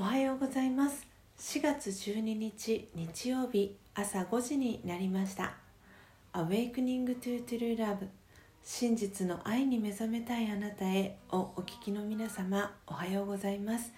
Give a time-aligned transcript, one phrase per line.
[0.00, 1.04] おはようございます。
[1.40, 5.54] 4月12日日曜日朝5時になりました。
[6.34, 8.06] Awakening to True Love
[8.62, 13.92] 真実の愛に目覚めたいあなたへをお聞きの皆様おはようございます。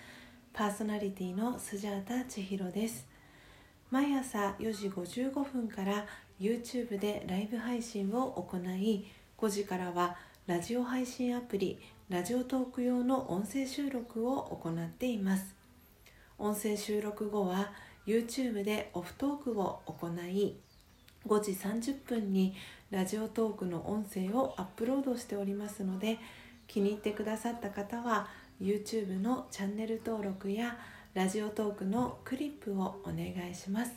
[0.55, 3.07] パーソナリティのスジャータ千尋です。
[3.91, 6.07] 毎朝4時55分から
[6.41, 9.05] YouTube でライブ配信を行い
[9.37, 11.79] 5時からはラジオ配信アプリ
[12.09, 15.60] ラジオトーク用の音声収録を行っています。
[16.41, 17.71] 音声収録後は
[18.07, 20.57] YouTube でオフトークを行い
[21.27, 22.55] 5時30分に
[22.91, 26.19] ラジオトークの音声をアップロードしておりますので
[26.67, 28.27] 気に入ってくださった方は
[28.59, 30.79] YouTube のチャンネル登録や
[31.13, 33.93] ラジオトークのクリップをお願いします。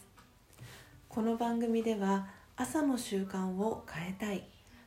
[1.07, 4.43] この番組では朝の習慣を変えたい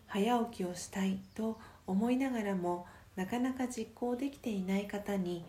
[0.06, 5.42] 早起きをしたいと思いながらもなかなか実行できていない方に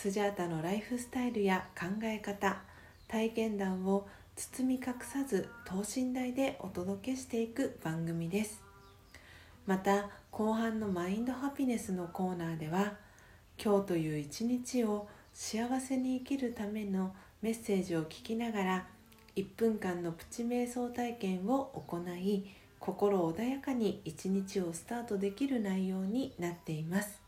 [0.00, 2.58] スジャータのライフスタイルや考え方
[3.08, 8.62] 体験談を包み隠さず等身大でお届けしていく番組です。
[9.66, 12.92] また後半のマインドハピネスのコーナーでは
[13.60, 17.12] 今日という一日を幸せに生きるための
[17.42, 18.86] メッセージを聞きながら
[19.34, 22.46] 1分間のプチ瞑想体験を行い
[22.78, 27.27] 心穏やかに一日をスタートできる内容になっています。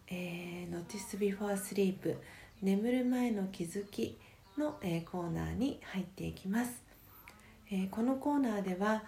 [0.11, 2.17] えー、Notice Before Sleep
[2.61, 4.19] 眠る前の気づき
[4.57, 6.83] の、えー、コーナーに入っていきます、
[7.71, 9.03] えー、このコーナーでは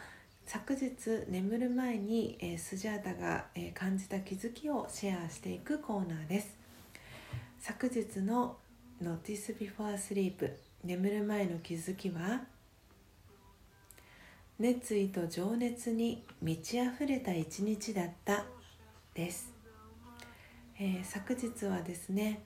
[0.45, 0.89] 昨日
[1.29, 6.57] 眠る前に、えー、スジャータが、えー、感じた気づきをシェアしていくコーナーです。
[7.59, 8.57] 昨日の
[9.01, 10.51] Notice Before Sleep
[10.83, 12.41] 眠る前の気づきは
[14.59, 18.45] 熱意と情熱に満ち溢れた一日だった
[19.13, 19.52] です。
[20.79, 22.41] えー、昨日はですね、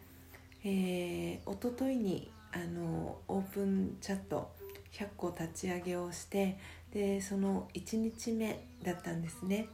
[0.63, 4.51] えー、おとといにあのオープンチャット
[4.91, 6.57] 100個立ち上げをして
[6.91, 9.69] でその1日目だったんですね。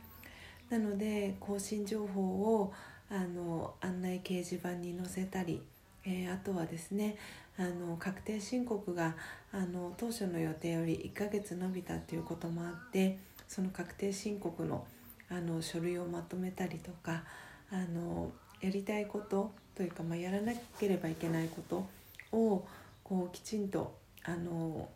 [0.69, 2.73] なので更新情報を
[3.09, 5.61] あの案内掲示板に載せたり、
[6.05, 7.17] えー、あとはですね
[7.57, 9.15] あの確定申告が
[9.51, 14.85] あの当初の予定より1ヶ月延びたっていうこともあってその確定申告の
[15.29, 17.23] あの書類をまとめたりとか
[17.71, 18.31] あの
[18.63, 21.85] やりたいことというか、まあ、やらなければいけないこと
[22.31, 22.65] を
[23.03, 23.93] こうきちんと
[24.23, 24.87] あの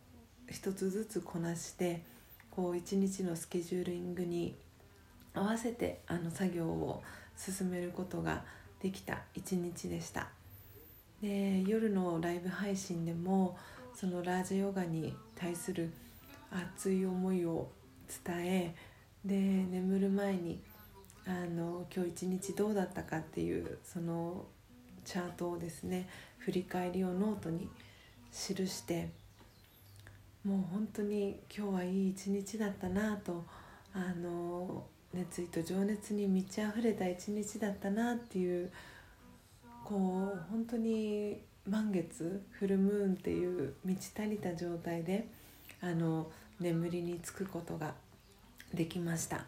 [0.50, 2.00] 一つずつこなして
[2.50, 4.54] こう一日のスケジューリングに
[5.34, 7.02] 合わせてあの作業を
[7.36, 8.42] 進めることが
[8.80, 10.28] できた一日でした。
[11.20, 13.58] で夜のライブ配信でも
[13.94, 15.92] そのラージャヨガに対する
[16.50, 17.68] 熱い思いを
[18.24, 18.74] 伝え
[19.24, 20.58] で眠る前に
[21.28, 24.46] あの今日一日どうだったかっていうその
[25.04, 26.08] チャートをですね
[26.38, 27.68] 振り返りをノートに
[28.32, 29.10] 記して
[30.42, 33.44] もう本当に今日はいい一日だったなと
[33.92, 38.70] あの熱意と情熱に満ち溢れた一日だったなっていう
[39.84, 45.28] こう本当に満月フルムーンっていう満ち足りた状態で
[45.82, 47.92] あの眠りにつくことが
[48.72, 49.44] できました。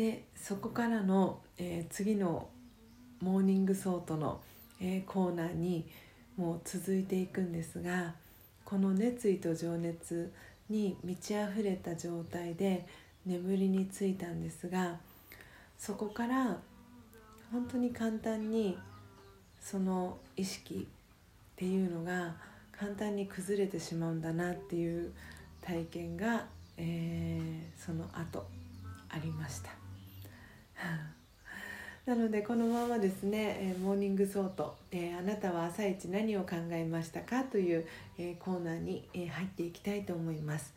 [0.00, 2.48] でそこからの、えー、次の
[3.20, 4.40] Morning Thought の、
[4.80, 5.84] えー、コーナーに
[6.38, 8.14] もう続いていくんですが
[8.64, 10.32] この熱意と情熱
[10.70, 12.86] に満ち溢れた状態で
[13.26, 14.96] 眠りについたんですが
[15.78, 16.56] そこから
[17.52, 18.78] 本当に簡単に
[19.60, 22.36] その意識っていうのが
[22.72, 25.12] 簡単に崩れてしまうんだなっていう
[25.60, 26.46] 体験が、
[26.78, 28.46] えー、その後
[29.10, 29.89] ありました。
[32.06, 37.44] なのでこのままですね、え、 Morning Thought、え、あなたは朝一何を考えましたか？
[37.44, 37.86] という、
[38.18, 40.74] え、コーナーに、え入っていきたいと思います、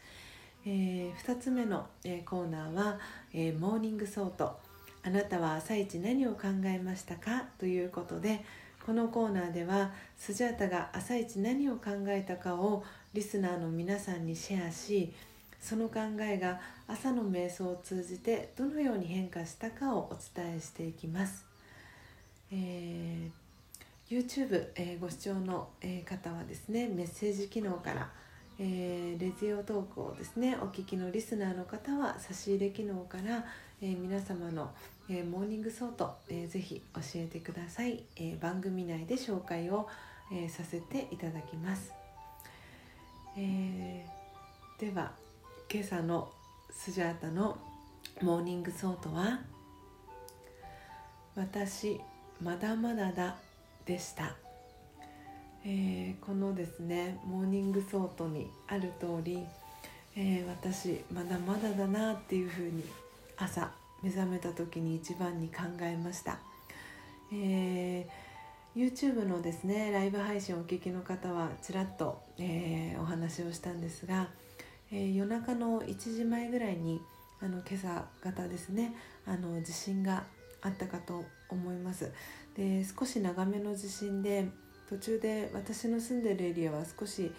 [0.65, 2.99] え2つ目の、えコーナーは、
[3.33, 4.59] え Morning Thought。
[5.05, 7.45] あなたは朝一何を考えましたか？
[7.57, 8.39] ということで
[8.85, 15.13] このコーナーではスジャータが朝一何を考えたかをリスナーの皆さんにシェアし
[15.63, 21.45] その考えが朝の瞑想を通じてどのように変化したかをお伝えしていきます、
[22.51, 28.09] えー、YouTube、えー、ご視聴の、えー、方はですねメッセージ機能から、
[28.59, 33.45] えー、ラジオトークをですねお聞きのリスナーの方は差し入れ機能から、
[33.81, 34.69] えー、皆様の、
[35.09, 39.87] えー、 Morning Thought、えー、ぜひ教えてください、えー、番組内で紹介を、
[40.29, 41.93] えー、させていただきます、
[43.37, 45.22] えー、では
[45.73, 46.31] 今朝の
[46.69, 47.57] スジャータの
[48.21, 49.39] Morning Thought は
[51.33, 51.99] 「私
[52.39, 53.37] まだまだだ」
[53.83, 54.35] でした、
[55.65, 59.47] えー、このですね Morning Thought にある通り、
[60.15, 62.83] えー、私まだまだだなっていうふうに
[63.35, 63.71] 朝
[64.03, 66.37] 目覚めた時に一番に考えました、
[67.33, 74.29] えー、YouTube のですねライブ配信をお聞きの方はちらっと、えー、お話をしたんですが、
[74.95, 77.01] えー、夜中の1時前ぐらいに
[77.41, 78.93] あの今朝方ですね
[79.25, 80.23] あの地震が
[80.61, 82.11] あったかと思います。
[82.55, 84.47] で少し長めの地震で
[84.87, 87.31] 途中で私の住んでるエリアは少し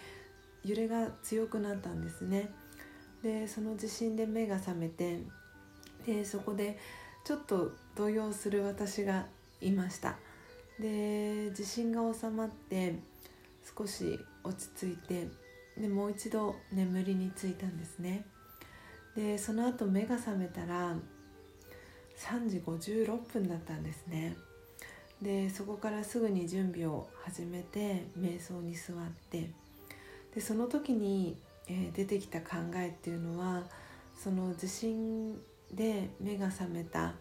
[0.65, 2.49] 揺れが強くなったんですね。
[3.23, 5.19] でその地震で目が覚めて
[6.05, 6.77] でそこで
[7.23, 9.27] ちょっと動揺する私が
[9.61, 10.17] いました。
[10.77, 12.95] で地震が収まって
[13.77, 15.44] 少し落ち着いて
[15.77, 18.25] でもう一度眠りについたんですね。
[19.15, 20.95] でその後目が覚めたら
[22.17, 24.35] 3時56分だったんですね。
[25.21, 28.97] でそこからすぐに準備を始めて瞑想に座っ
[29.29, 29.49] て。
[30.33, 31.37] でその時に、
[31.67, 33.63] え、出てきた考えっていうのは
[34.21, 35.39] その地震
[35.73, 37.13] で目が覚めた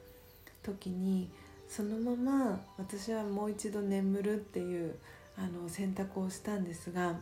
[0.64, 1.30] 時に
[1.68, 4.96] そのまま私はもう一度眠るっていう
[5.36, 7.20] あの選択をしたんですが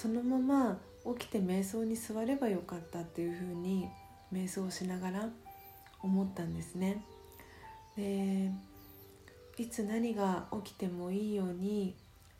[0.00, 0.78] そのまま
[1.18, 3.88] 起きて瞑想に座ればよかったっていうふうに
[4.32, 5.28] 瞑想しながら
[6.00, 7.02] 思ったんですね。
[7.96, 8.52] で
[9.56, 11.96] いつ何が起きてもいいように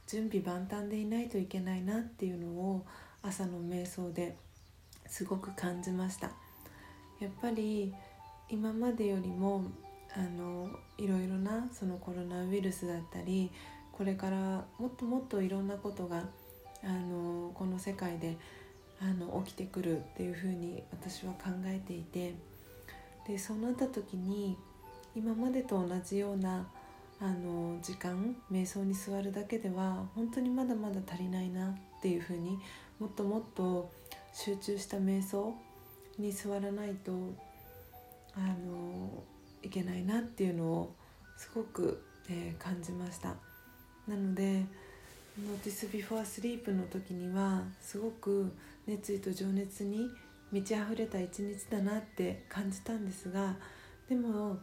[0.07, 2.87] 準備万端でいないといけないなっていうのを
[3.23, 4.37] 朝の瞑想で
[5.09, 6.31] すごく感じました
[7.19, 7.93] やっぱり
[8.49, 9.65] 今までよりも
[10.15, 13.51] あのいろいろなそのコロナウイルスだったり
[13.91, 16.23] これからもっともっといろんなことが
[16.85, 18.37] あのこの世界で
[19.01, 22.35] あの起きてくるっていうふうに私は考えていて
[23.27, 24.57] でそうなった時に
[25.15, 26.67] 今までと同じような
[27.21, 32.59] あの時間瞑想に座るだけでは本当にまだまだ足りないなっていうふうに
[32.99, 33.91] もっともっと
[34.33, 35.55] 集中した瞑想
[36.19, 37.13] に座らないと
[38.35, 39.23] あの
[39.63, 40.95] いけないなっていうのを
[41.37, 43.35] すごく、えー、感じました。
[44.07, 44.65] なので
[45.39, 48.51] 「Notice Before Sleep」の時にはすごく
[48.87, 50.11] 熱意と情熱に
[50.51, 53.57] 満ち溢れた一日だなって感じたんですが
[54.09, 54.59] でも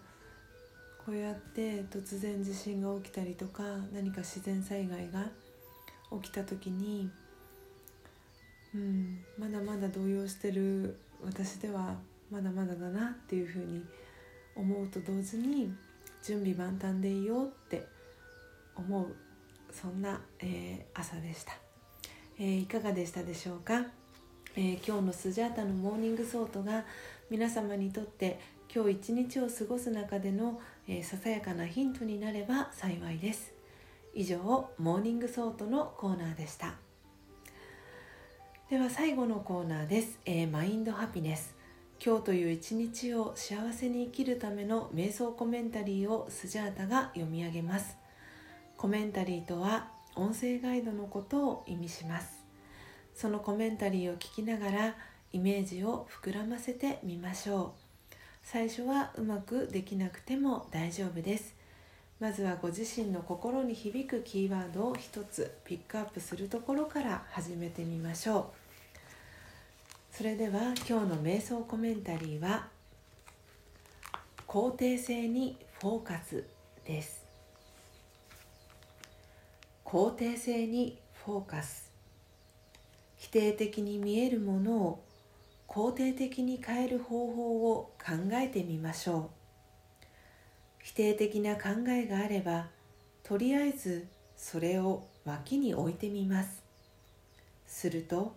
[1.06, 3.64] こうやって突然地震が起きたりとか
[3.94, 5.30] 何か自然災害が
[6.22, 7.10] 起きた時に、
[8.74, 11.96] うん、まだまだ動揺してる私では
[12.32, 13.86] まだまだだなっていうふうに
[14.56, 15.72] 思うと同時に
[16.24, 17.86] 準備万端でいいよって
[18.76, 19.16] 思う
[19.76, 21.52] そんな、えー、朝でした、
[22.40, 23.86] えー、いかがでしたでしょうか、
[24.56, 26.86] え、今日のスジャータの Morning Thought が
[27.30, 28.40] 皆様にとって
[28.74, 33.54] 今日一日を過ごす中での、え、ささやかなヒントになれば幸いです。
[34.14, 34.38] 以上
[34.78, 36.76] Morning Thought のコーナーでした。
[38.70, 41.54] では最後のコーナーです、えー、 Mind Happiness。
[42.04, 48.05] 今日という一日を幸せに生きるための瞑想コメンタリーをスジャータが読み上げます。
[48.86, 52.46] コメンタリーとは音声ガイドのことを意味します。
[53.16, 54.96] そのコメンタリーを聞きながら
[55.34, 57.74] イメージを膨らませてみましょ
[58.12, 58.16] う。
[58.44, 61.56] 最初はうまくできなくても大丈夫です。
[62.20, 68.54] まずはご自身の心に響くキーワードを一つピックアップするところから始めてみましょ
[70.14, 70.16] う。
[70.16, 72.68] それでは今日の瞑想コメンタリーは
[74.48, 76.44] 肯定性にフォーカス
[76.86, 77.25] です。
[79.96, 81.90] 肯定性にフォーカス。
[83.16, 85.04] 否定的に見えるものを
[85.70, 89.32] 肯定的に変える方法を考えてみましょ
[90.04, 90.06] う。
[90.84, 92.68] 否定的な考えがあれば
[93.24, 96.62] とりあえずそれを脇に置いてみます。
[97.66, 98.36] すると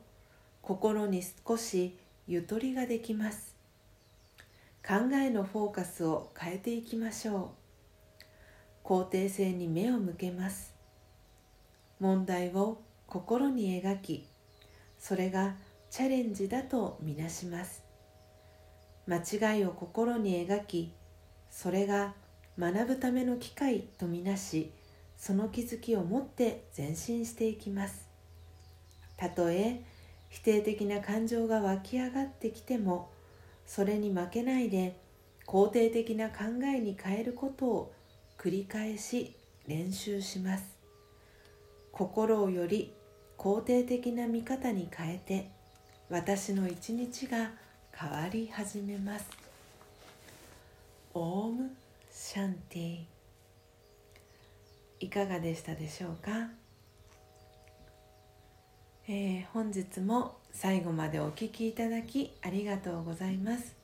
[0.63, 1.99] 心に少し
[2.29, 3.57] ゆとりができます。
[4.87, 7.51] 考えのフォーカスを変えていきましょ
[8.85, 8.87] う。
[8.87, 10.78] 肯定性に目を向けます。
[12.01, 14.29] 問題を心に描き
[14.99, 15.57] それが
[15.91, 17.83] チャレンジだとみなします。
[19.07, 20.93] 間違いを心に描き
[21.51, 22.15] それが
[22.59, 24.71] 学ぶための機会とみなし
[25.17, 28.07] その気づきを持って前進していきます。
[29.17, 29.83] たとえ
[30.29, 33.11] 否定的な感情が湧き上がってきても
[33.67, 34.97] それに負けないで
[35.47, 37.95] 肯定的な考えに変えることを
[38.37, 39.35] 繰り返し
[39.67, 40.78] 練習します。
[41.93, 42.95] 心をより
[43.37, 45.51] 肯定的な見方に変えて
[46.09, 47.51] 私の一日が
[47.93, 49.27] 変わり始めます。
[51.15, 51.71] オーム
[52.13, 53.01] シャンティ。
[55.01, 56.31] いかがでしたでしょうか、
[59.07, 63.77] えー、本日も最後までお聴きいただきありがとうございます。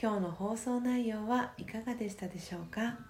[0.00, 3.09] 今日の放送内容はいかがでしたでしょうか？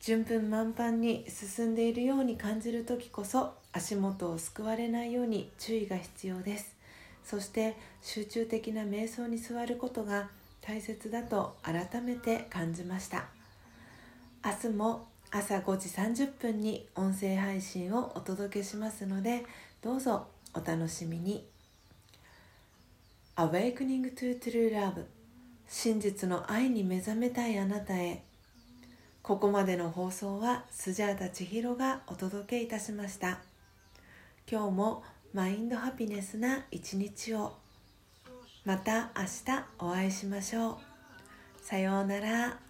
[0.00, 6.76] 順風満帆に進んでいるように感じる時こそ足元をすくわれないように注意が必要です。
[7.24, 13.26] そして集中的な瞑想に座ることが大切だと改めて感じました。
[14.44, 19.44] 明日も朝5時30分に音声配信をお届けしますので
[19.82, 21.44] どうぞお楽しみに。
[23.36, 25.04] Awakening to True Love
[25.68, 28.22] 真実の愛に目覚めたいあなたへ。
[29.28, 33.40] ここまでの放送はスジャータ千尋がお届けいたしました。
[34.50, 35.02] 今日も
[35.34, 37.52] マインドハピネスな一日を。
[38.64, 40.76] また明日お会いしましょう。
[41.60, 42.67] さようなら。